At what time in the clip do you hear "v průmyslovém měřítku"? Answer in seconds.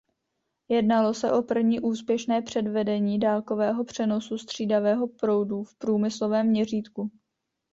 5.63-7.11